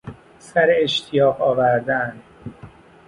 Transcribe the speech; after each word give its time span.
سر 0.39 0.67
اشتیاق 0.81 1.41
آوردن 1.41 2.19